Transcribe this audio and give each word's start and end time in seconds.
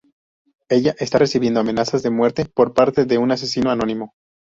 Ella 0.67 0.95
está 0.97 1.19
recibiendo 1.19 1.59
amenazas 1.59 2.01
de 2.01 2.09
muerte 2.09 2.45
por 2.45 2.73
parte 2.73 3.05
de 3.05 3.19
un 3.19 3.31
asesino 3.31 3.69
anónimo. 3.69 4.15